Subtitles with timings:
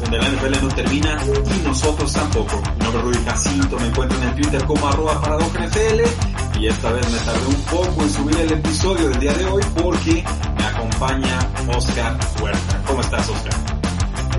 [0.00, 2.60] Donde la NFL no termina y nosotros tampoco.
[2.78, 7.10] Mi nombre es Rudy Jacinto, me encuentro en Twitter como arroba NFL y esta vez
[7.10, 10.24] me tardé un poco en subir el episodio del día de hoy porque
[10.56, 11.38] me acompaña
[11.76, 12.82] Oscar Huerta.
[12.86, 13.54] ¿Cómo estás, Oscar?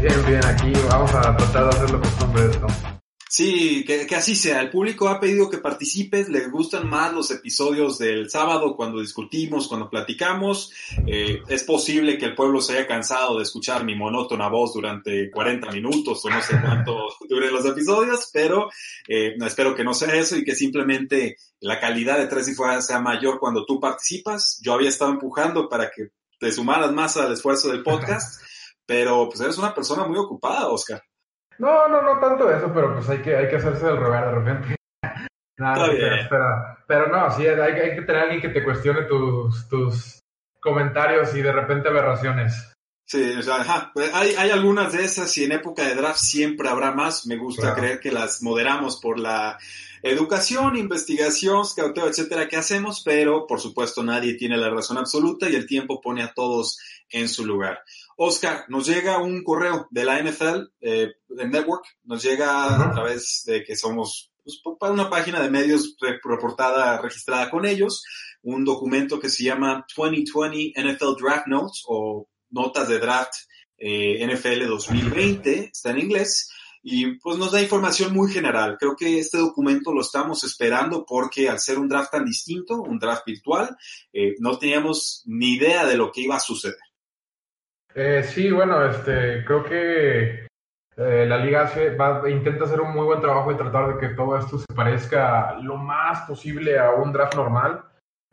[0.02, 2.96] Bien, bien, aquí vamos a tratar de hacerlo costumbre esto.
[3.30, 4.61] Sí, que, que, así sea.
[4.61, 6.30] El público ha pedido que participes.
[6.30, 10.72] Les gustan más los episodios del sábado cuando discutimos, cuando platicamos.
[11.06, 15.30] Eh, es posible que el pueblo se haya cansado de escuchar mi monótona voz durante
[15.30, 18.70] 40 minutos o no sé cuánto duren los episodios, pero
[19.08, 22.81] eh, espero que no sea eso y que simplemente la calidad de Tres y Fuera
[22.81, 24.59] sea mayor cuando tú participas.
[24.64, 28.42] Yo había estado empujando para que te sumaras más al esfuerzo del podcast,
[28.86, 31.03] pero pues eres una persona muy ocupada, Oscar.
[31.59, 34.31] No, no, no tanto eso, pero pues hay que, hay que hacerse del revés de
[34.31, 34.75] repente.
[35.58, 39.67] Nada, espera, pero, pero, no, sí, hay, hay, que tener alguien que te cuestione tus,
[39.67, 40.19] tus
[40.59, 42.73] comentarios y de repente aberraciones.
[43.08, 46.19] Sí, o sea, ajá, pues hay, hay algunas de esas y en época de draft
[46.19, 47.25] siempre habrá más.
[47.25, 47.77] Me gusta claro.
[47.77, 49.58] creer que las moderamos por la
[50.03, 55.55] educación, investigación, scouteo, etcétera, que hacemos, pero por supuesto nadie tiene la razón absoluta y
[55.55, 57.80] el tiempo pone a todos en su lugar.
[58.20, 62.89] Oscar, nos llega un correo de la NFL, eh, de Network, nos llega uh -huh.
[62.89, 68.04] a través de que somos pues, para una página de medios reportada, registrada con ellos,
[68.42, 73.33] un documento que se llama 2020 NFL Draft Notes o Notas de Draft
[73.78, 76.49] eh, NFL 2020, está en inglés,
[76.82, 78.78] y pues nos da información muy general.
[78.80, 82.98] Creo que este documento lo estamos esperando porque al ser un draft tan distinto, un
[82.98, 83.76] draft virtual,
[84.14, 86.78] eh, no teníamos ni idea de lo que iba a suceder.
[87.99, 90.45] Eh, sí, bueno, este, creo que
[90.97, 94.13] eh, la liga hace, va, intenta hacer un muy buen trabajo y tratar de que
[94.13, 97.83] todo esto se parezca lo más posible a un draft normal.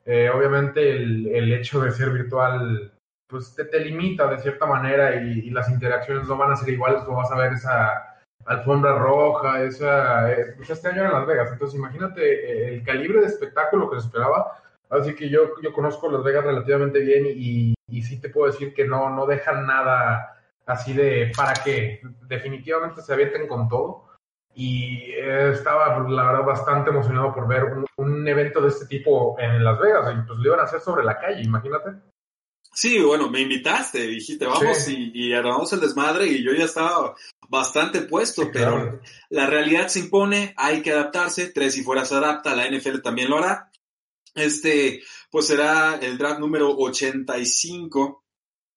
[0.04, 2.92] Eh, obviamente el, el, hecho de ser virtual
[3.26, 6.68] pues te, te limita de cierta manera y, y, las interacciones no van a ser
[6.68, 8.14] iguales, no vas a ver esa
[8.44, 13.22] alfombra roja, esa, eh, pues este año en Las Vegas, entonces imagínate eh, el calibre
[13.22, 14.58] de espectáculo que se esperaba,
[15.00, 18.74] así que yo, yo conozco Las Vegas relativamente bien y, y sí te puedo decir
[18.74, 20.34] que no, no dejan nada
[20.66, 22.00] así de para qué.
[22.26, 24.08] Definitivamente se avienten con todo.
[24.56, 29.64] Y estaba, la verdad, bastante emocionado por ver un, un, evento de este tipo en
[29.64, 30.14] Las Vegas.
[30.14, 31.90] Y pues lo iban a hacer sobre la calle, imagínate.
[32.72, 35.12] Sí, bueno, me invitaste, dijiste, vamos sí.
[35.14, 37.14] y, y armamos el desmadre y yo ya estaba
[37.48, 39.00] bastante puesto, sí, pero claro.
[39.30, 43.30] la realidad se impone, hay que adaptarse, tres y fuera se adapta, la NFL también
[43.30, 43.70] lo hará.
[44.34, 48.24] Este, pues será el draft número 85.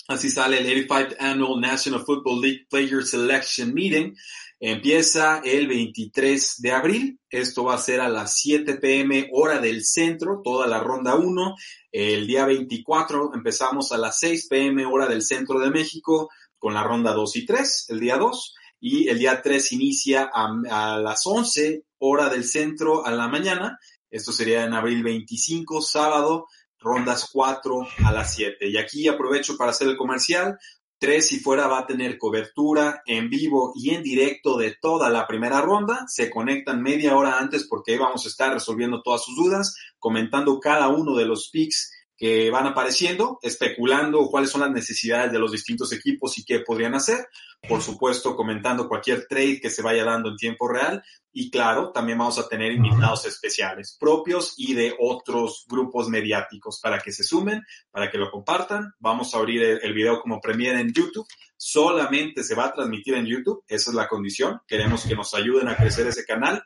[0.07, 4.15] Así sale el 85th Annual National Football League Player Selection Meeting.
[4.59, 7.19] Empieza el 23 de abril.
[7.29, 11.55] Esto va a ser a las 7 pm hora del centro, toda la ronda 1.
[11.91, 16.83] El día 24 empezamos a las 6 pm hora del centro de México con la
[16.83, 18.55] ronda 2 y 3, el día 2.
[18.79, 23.77] Y el día 3 inicia a, a las 11 hora del centro a la mañana
[24.09, 26.47] esto sería en abril 25, sábado,
[26.79, 28.67] rondas 4 a las 7.
[28.69, 30.57] Y aquí aprovecho para hacer el comercial.
[30.99, 35.27] 3 si fuera va a tener cobertura en vivo y en directo de toda la
[35.27, 36.05] primera ronda.
[36.07, 40.59] Se conectan media hora antes porque ahí vamos a estar resolviendo todas sus dudas, comentando
[40.59, 45.51] cada uno de los picks que van apareciendo, especulando cuáles son las necesidades de los
[45.51, 47.27] distintos equipos y qué podrían hacer.
[47.67, 51.03] Por supuesto, comentando cualquier trade que se vaya dando en tiempo real.
[51.39, 56.99] Y claro, también vamos a tener invitados especiales propios y de otros grupos mediáticos para
[56.99, 57.61] que se sumen,
[57.91, 58.93] para que lo compartan.
[58.99, 61.27] Vamos a abrir el, video como premier en YouTube.
[61.55, 63.63] Solamente se va a transmitir en YouTube.
[63.67, 64.61] Esa es la condición.
[64.67, 66.63] Queremos que nos ayuden a crecer ese canal.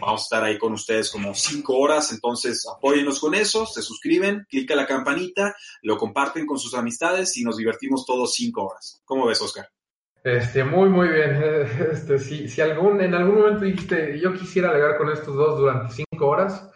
[0.00, 2.10] Vamos a estar ahí con ustedes como cinco horas.
[2.12, 3.66] Entonces, apóyennos con eso.
[3.66, 8.66] Se suscriben, clica la campanita, lo comparten con sus amistades y nos divertimos todos cinco
[8.66, 9.00] horas.
[9.04, 9.68] ¿Cómo ves, Oscar?
[10.22, 11.34] Este, muy, muy bien.
[11.92, 15.92] Este, si, si algún, en algún momento dijiste, yo quisiera alegar con estos dos durante
[15.92, 16.70] cinco horas,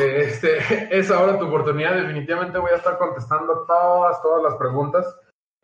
[0.00, 0.58] este,
[0.98, 1.94] es ahora tu oportunidad.
[1.94, 5.06] Definitivamente voy a estar contestando todas, todas las preguntas.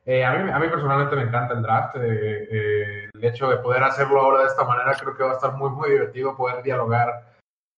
[0.05, 1.97] Eh, a, mí, a mí personalmente me encanta el draft.
[1.97, 5.35] Eh, eh, el hecho de poder hacerlo ahora de esta manera creo que va a
[5.35, 7.36] estar muy, muy divertido poder dialogar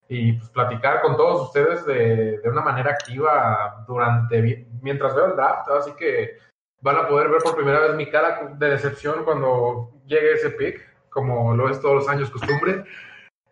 [0.09, 5.37] y pues, platicar con todos ustedes de, de, una manera activa durante mientras veo el
[5.37, 5.69] draft.
[5.71, 6.39] Así que
[6.81, 10.81] van a poder ver por primera vez mi cara de decepción cuando llegue ese pick,
[11.11, 12.85] como lo es todos los años costumbre.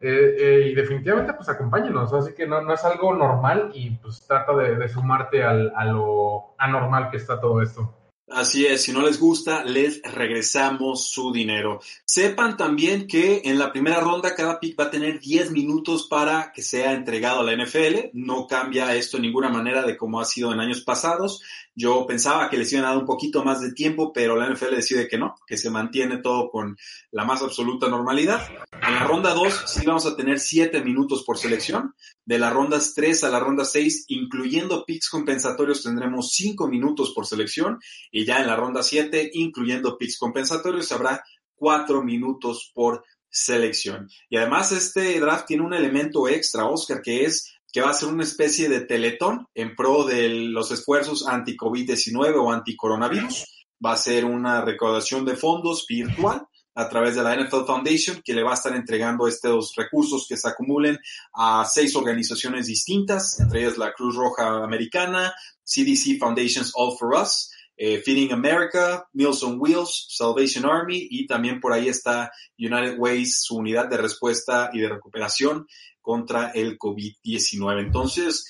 [0.01, 2.13] y definitivamente, pues acompáñenos.
[2.13, 5.85] Así que no, no es algo normal y pues trata de, de sumarte al, a
[5.85, 7.93] lo anormal que está todo esto.
[8.29, 11.81] Así es, si no les gusta, les regresamos su dinero.
[12.05, 16.51] Sepan también que en la primera ronda cada pick va a tener 10 minutos para
[16.53, 18.11] que sea entregado a la NFL.
[18.15, 21.41] No cambia esto en ninguna manera de cómo ha sido en años pasados.
[21.79, 24.77] Yo pensaba que les iban a dar un poquito más de tiempo, pero la NFL
[24.77, 26.75] decide que no, que se mantiene todo con
[27.11, 28.49] la más absoluta normalidad.
[28.73, 31.95] En la ronda 2 sí vamos a tener 7 minutos por selección.
[32.25, 37.27] De las rondas 3 a la ronda 6, incluyendo picks compensatorios, tendremos 5 minutos por
[37.27, 37.79] selección.
[38.11, 41.23] Y ya en la ronda 7, incluyendo picks compensatorios, habrá
[41.57, 44.09] 4 minutos por selección.
[44.31, 48.09] Y además este draft tiene un elemento extra, Oscar, que es que va a ser
[48.09, 53.67] una especie de teletón en pro de los esfuerzos anti-COVID-19 o anti-coronavirus.
[53.85, 58.33] Va a ser una recaudación de fondos virtual a través de la NFL Foundation, que
[58.33, 60.99] le va a estar entregando estos recursos que se acumulen
[61.35, 67.51] a seis organizaciones distintas, entre ellas la Cruz Roja Americana, CDC Foundations All for Us,
[67.77, 73.43] eh, Feeding America, Meals on Wheels, Salvation Army y también por ahí está United Ways,
[73.43, 75.67] su unidad de respuesta y de recuperación
[76.01, 77.81] contra el COVID-19.
[77.81, 78.47] Entonces,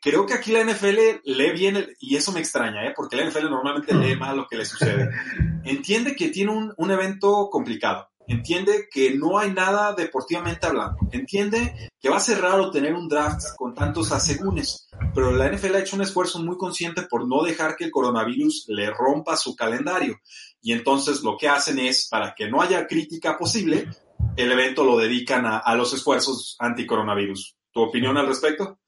[0.00, 2.92] creo que aquí la NFL lee bien, y eso me extraña, ¿eh?
[2.94, 5.08] porque la NFL normalmente lee mal lo que le sucede.
[5.64, 11.90] Entiende que tiene un, un evento complicado, entiende que no hay nada deportivamente hablando, entiende
[12.00, 15.80] que va a ser raro tener un draft con tantos asegúnes, pero la NFL ha
[15.80, 20.16] hecho un esfuerzo muy consciente por no dejar que el coronavirus le rompa su calendario.
[20.60, 23.88] Y entonces lo que hacen es, para que no haya crítica posible,
[24.36, 27.56] el evento lo dedican a, los esfuerzos anti-coronavirus.
[27.72, 28.78] ¿Tu opinión al respecto?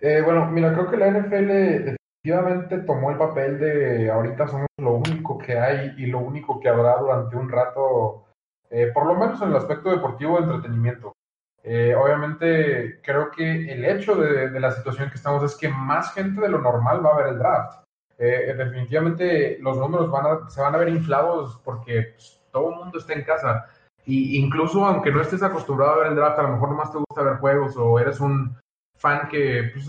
[0.00, 4.94] Eh, bueno, mira, creo que la NFL definitivamente tomó el papel de ahorita somos lo
[4.94, 8.24] único que hay y lo único que habrá durante un rato,
[8.72, 11.12] eh, por lo menos en el aspecto deportivo de entretenimiento.
[11.62, 16.12] Eh, obviamente, creo que el hecho de, de, la situación que estamos es que más
[16.14, 17.84] gente de lo normal va a ver el draft.
[18.18, 22.76] Eh, definitivamente los números van a, se van a ver inflados porque pues, todo el
[22.76, 23.66] mundo está en casa.
[24.06, 26.98] Y incluso aunque no estés acostumbrado a ver el draft, a lo mejor nomás te
[26.98, 28.56] gusta ver juegos o eres un
[28.96, 29.88] fan que pues,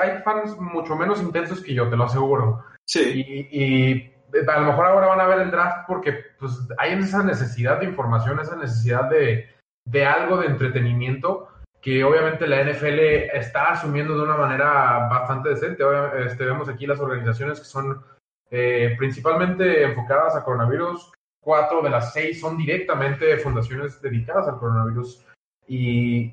[0.00, 2.64] hay fans mucho menos intensos que yo, te lo aseguro.
[2.84, 3.48] Sí.
[3.50, 4.13] Y, y,
[4.46, 7.86] a lo mejor ahora van a ver el draft porque pues hay esa necesidad de
[7.86, 9.48] información, esa necesidad de,
[9.86, 11.48] de algo de entretenimiento
[11.84, 12.98] que obviamente la NFL
[13.36, 15.84] está asumiendo de una manera bastante decente.
[16.24, 18.02] Este, vemos aquí las organizaciones que son
[18.50, 21.12] eh, principalmente enfocadas a coronavirus.
[21.42, 25.26] Cuatro de las seis son directamente fundaciones dedicadas al coronavirus.
[25.68, 26.32] Y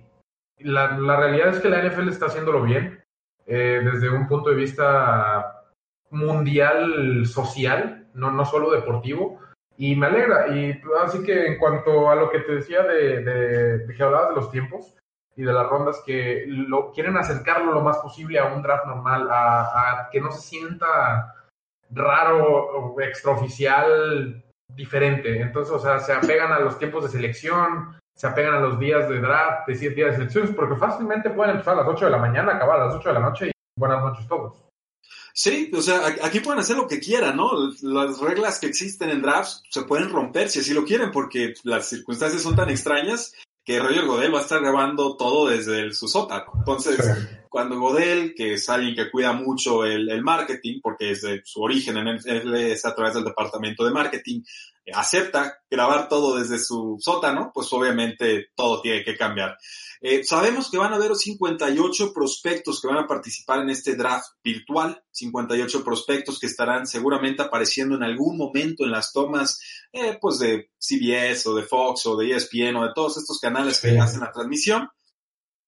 [0.59, 3.03] la, la, realidad es que la NFL está haciéndolo bien
[3.45, 5.61] eh, desde un punto de vista
[6.12, 9.40] mundial social, no, no solo deportivo,
[9.78, 10.56] y me alegra.
[10.56, 14.30] Y así que en cuanto a lo que te decía de, de, de que hablabas
[14.30, 14.96] de los tiempos
[15.36, 19.27] y de las rondas, que lo, quieren acercarlo lo más posible a un draft normal,
[19.32, 21.36] a, que no se sienta
[21.89, 24.44] raro o extraoficial
[24.75, 25.41] diferente.
[25.41, 29.10] Entonces, o sea, se apegan a los tiempos de selección, se apegan a los días
[29.10, 32.12] de draft, de siete días de selecciones, porque fácilmente pueden empezar a las 8 de
[32.12, 34.71] la mañana, acabar a las 8 de la noche y buenas noches todos.
[35.34, 37.51] Sí, o sea, aquí pueden hacer lo que quieran, ¿no?
[37.81, 41.88] Las reglas que existen en drafts se pueden romper si así lo quieren, porque las
[41.88, 46.08] circunstancias son tan extrañas que Roger Godel va a estar grabando todo desde el, su
[46.08, 46.51] sótano.
[46.58, 47.27] Entonces, sí.
[47.50, 51.62] cuando Godel, que es alguien que cuida mucho el, el marketing, porque es de su
[51.62, 54.41] origen en él es a través del departamento de marketing,
[54.94, 59.58] acepta grabar todo desde su sótano, pues obviamente todo tiene que cambiar.
[60.04, 64.26] Eh, sabemos que van a haber 58 prospectos que van a participar en este draft
[64.44, 69.60] virtual, 58 prospectos que estarán seguramente apareciendo en algún momento en las tomas
[69.94, 73.80] eh, pues de CBS o de Fox o de ESPN o de todos estos canales
[73.80, 73.98] que sí.
[73.98, 74.90] hacen la transmisión.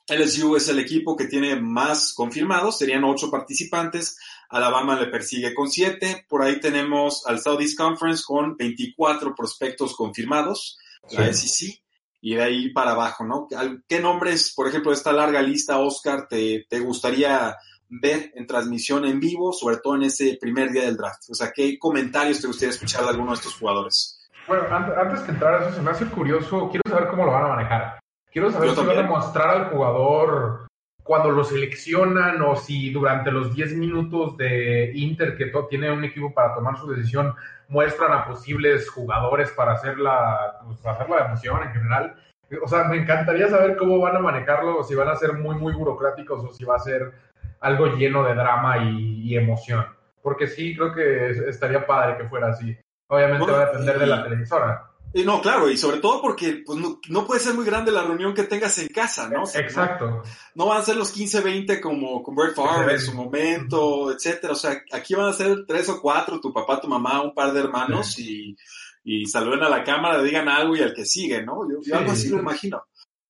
[0.08, 4.18] LSU es el equipo que tiene más confirmados, serían ocho participantes.
[4.50, 6.26] Alabama le persigue con siete.
[6.28, 11.18] Por ahí tenemos al Southeast Conference con 24 prospectos confirmados, sí.
[11.18, 11.84] la SEC,
[12.22, 13.48] y de ahí para abajo, ¿no?
[13.88, 17.56] ¿Qué nombres, por ejemplo, de esta larga lista, Oscar, te, te gustaría
[17.90, 21.30] ver en transmisión en vivo, sobre todo en ese primer día del draft?
[21.30, 24.20] O sea, ¿qué comentarios te gustaría escuchar de alguno de estos jugadores?
[24.48, 27.46] Bueno, antes que entrar a eso, se me hace curioso, quiero saber cómo lo van
[27.46, 28.00] a manejar.
[28.32, 30.63] Quiero saber si van a mostrar al jugador
[31.04, 36.34] cuando lo seleccionan o si durante los 10 minutos de Inter que tiene un equipo
[36.34, 37.36] para tomar su decisión
[37.68, 42.16] muestran a posibles jugadores para hacer la, pues, hacer la emoción en general.
[42.64, 45.74] O sea, me encantaría saber cómo van a manejarlo, si van a ser muy, muy
[45.74, 47.12] burocráticos o si va a ser
[47.60, 49.86] algo lleno de drama y, emoción.
[50.22, 52.78] Porque sí, creo que estaría padre que fuera así.
[53.08, 54.93] Obviamente va a depender de la televisora.
[55.16, 58.34] Y no, claro, y sobre todo porque pues, no, puede ser muy grande la reunión
[58.34, 59.44] que tengas en casa, ¿no?
[59.44, 60.24] Exacto.
[60.56, 64.54] No, van a ser los 15, 20 como con Brett Favre en su momento, etcétera.
[64.54, 67.54] O sea, aquí van a ser tres o cuatro, tu papá, tu mamá, un par
[67.54, 68.58] de hermanos y,
[69.04, 71.60] y saluden a la cámara, digan algo y al que sigue, ¿no?
[71.70, 72.84] Yo, algo así lo imagino.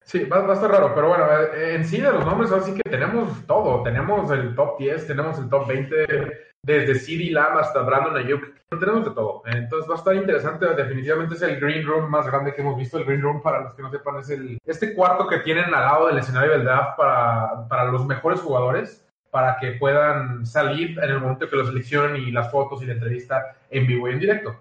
[0.06, 2.90] Sí, va, a estar raro, pero bueno, eh, en sí de los nombres, así que
[2.90, 3.84] tenemos todo.
[3.84, 6.06] Tenemos el top 10, tenemos el top 20,
[6.62, 8.44] desde CD Lamb hasta Brandon Ayuk,
[8.80, 9.44] tenemos de todo.
[9.46, 12.98] Entonces va a estar interesante, definitivamente es el green room más grande que hemos visto.
[12.98, 15.72] El green room, para los que no sepan, es el, este cuarto que tienen al
[15.72, 21.10] lado del escenario del draft para, para los mejores jugadores, para que puedan salir en
[21.10, 24.20] el momento que los seleccionen y las fotos y la entrevista en vivo y en
[24.20, 24.60] directo.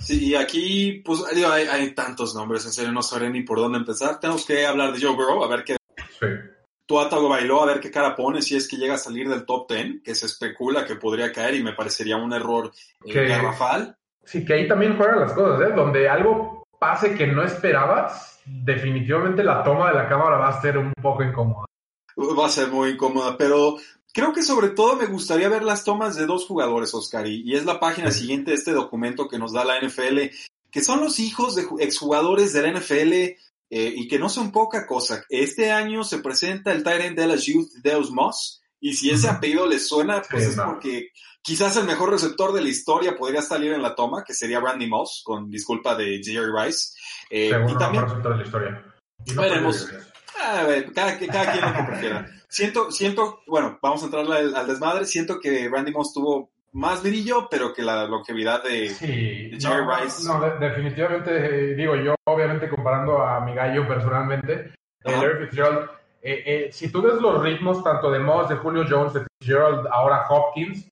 [0.00, 3.78] Sí, y aquí, pues, hay, hay, tantos nombres, en serio, no sabré ni por dónde
[3.78, 4.20] empezar.
[4.20, 5.76] Tenemos que hablar de Joe Burrow, a ver qué...
[5.96, 6.26] Sí.
[6.86, 9.70] Tuatago bailó a ver qué cara pone si es que llega a salir del top
[9.70, 12.72] 10, que se especula que podría caer y me parecería un error
[13.06, 13.96] eh, garrafal.
[14.22, 15.72] Sí, que ahí también juegan las cosas, ¿eh?
[15.74, 20.76] Donde algo pase que no esperabas, definitivamente la toma de la cámara va a ser
[20.76, 21.64] un poco incómoda.
[22.18, 23.76] Va a ser muy incómoda, pero
[24.14, 27.66] creo que sobre todo me gustaría ver las tomas de dos jugadores, Oscar, y, es
[27.66, 30.20] la página siguiente de este documento que nos da la NFL,
[30.70, 33.36] que son los hijos de exjugadores de la NFL eh,
[33.70, 35.24] y que no son poca cosa.
[35.28, 39.66] Este año se presenta el Tyrant de la Youth Deus Moss, y si ese apellido
[39.66, 41.08] les suena, pues es porque
[41.42, 44.86] quizás el mejor receptor de la historia podría salir en la toma, que sería Randy
[44.86, 46.90] Moss, con disculpa de Jerry Rice.
[47.30, 48.94] Eh, y también, receptor de la historia.
[49.34, 49.88] veremos.
[50.42, 52.26] A ver, cada, cada quien lo que prefiera.
[52.48, 55.04] Siento, siento, bueno, vamos a entrar al, al desmadre.
[55.06, 60.26] Siento que Randy Moss tuvo más brillo, pero que la longevidad de, Jerry Rice.
[60.26, 64.74] No, definitivamente, eh, digo yo, obviamente comparando a mi gallo personalmente,
[65.04, 65.88] Larry Fitzgerald,
[66.20, 69.86] eh, eh, si tú ves los ritmos tanto de Moss, de Julio Jones, de Fitzgerald,
[69.90, 70.88] ahora Hopkins,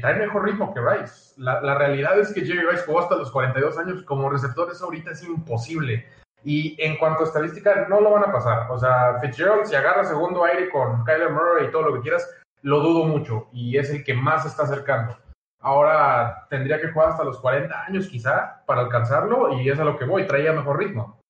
[0.00, 1.32] trae mejor ritmo que Rice.
[1.38, 4.84] La, la, realidad es que Jerry Rice jugó hasta los 42 años como receptor, eso
[4.84, 6.06] ahorita es imposible.
[6.44, 8.70] Y en cuanto a estadística, no lo van a pasar.
[8.70, 12.28] O sea, Fitzgerald, si agarra segundo aire con Kyler Murray y todo lo que quieras,
[12.62, 15.16] lo dudo mucho y es el que más se está acercando.
[15.60, 19.96] Ahora tendría que jugar hasta los 40 años quizá para alcanzarlo y es a lo
[19.96, 21.20] que voy, traía mejor ritmo.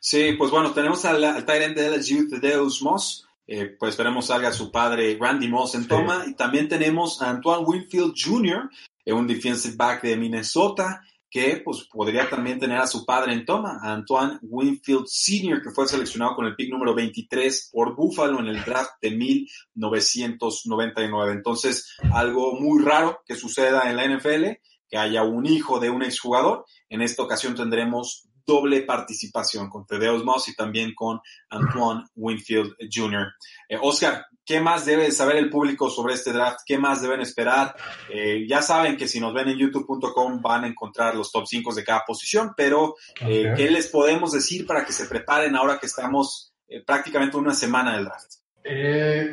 [0.00, 4.52] Sí, pues bueno, tenemos al, al Tyrant de Youth Deus Moss, eh, pues esperemos salga
[4.52, 8.70] su padre Randy Moss en toma y también tenemos a Antoine Winfield Jr.,
[9.04, 13.44] eh, un defensive back de Minnesota, que pues podría también tener a su padre en
[13.44, 18.48] toma, Antoine Winfield Sr., que fue seleccionado con el pick número 23 por Buffalo en
[18.48, 21.32] el draft de 1999.
[21.32, 24.58] Entonces, algo muy raro que suceda en la NFL,
[24.88, 26.64] que haya un hijo de un exjugador.
[26.88, 33.28] En esta ocasión tendremos doble participación con Tedeos Moss y también con Antoine Winfield Jr.
[33.68, 36.58] Eh, Oscar, ¿qué más debe saber el público sobre este draft?
[36.66, 37.76] ¿Qué más deben esperar?
[38.12, 41.72] Eh, ya saben que si nos ven en youtube.com van a encontrar los top 5
[41.74, 45.86] de cada posición, pero eh, ¿qué les podemos decir para que se preparen ahora que
[45.86, 46.52] estamos
[46.84, 48.34] prácticamente una semana del draft?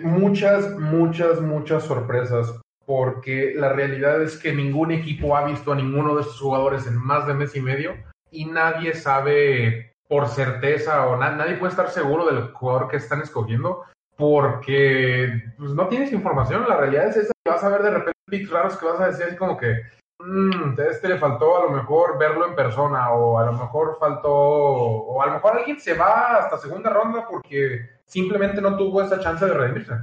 [0.04, 2.54] muchas, muchas, muchas sorpresas
[2.86, 6.96] porque la realidad es que ningún equipo ha visto a ninguno de estos jugadores en
[6.96, 7.96] más de mes y medio
[8.38, 13.84] y nadie sabe por certeza o nadie puede estar seguro del jugador que están escogiendo
[14.16, 16.68] porque pues, no tienes información.
[16.68, 19.26] La realidad es esa vas a ver de repente picks raros que vas a decir
[19.26, 19.82] así como que
[20.20, 24.32] mmm, este le faltó a lo mejor verlo en persona o a lo mejor faltó
[24.32, 29.20] o a lo mejor alguien se va hasta segunda ronda porque simplemente no tuvo esa
[29.20, 29.94] chance de redimirse.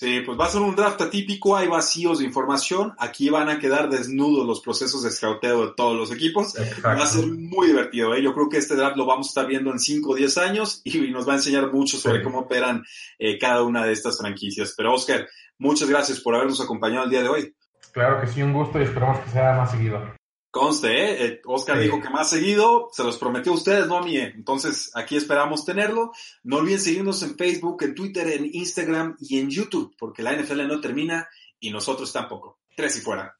[0.00, 3.58] Sí, pues va a ser un draft atípico, hay vacíos de información, aquí van a
[3.58, 8.14] quedar desnudos los procesos de escauteo de todos los equipos, va a ser muy divertido,
[8.14, 8.22] ¿eh?
[8.22, 10.80] yo creo que este draft lo vamos a estar viendo en 5 o 10 años
[10.84, 12.82] y nos va a enseñar mucho sobre cómo operan
[13.18, 14.72] eh, cada una de estas franquicias.
[14.74, 15.28] Pero Oscar,
[15.58, 17.54] muchas gracias por habernos acompañado el día de hoy.
[17.92, 20.19] Claro que sí, un gusto y esperamos que sea más seguido.
[20.50, 21.26] Conste, ¿eh?
[21.26, 24.16] eh Oscar dijo que más seguido, se los prometió a ustedes, no a mí.
[24.16, 24.32] ¿eh?
[24.34, 26.12] Entonces, aquí esperamos tenerlo.
[26.42, 30.66] No olviden seguirnos en Facebook, en Twitter, en Instagram y en YouTube, porque la NFL
[30.66, 31.28] no termina
[31.60, 32.58] y nosotros tampoco.
[32.74, 33.39] Tres y fuera.